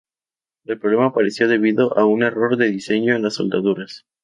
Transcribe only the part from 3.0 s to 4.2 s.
en las soldaduras.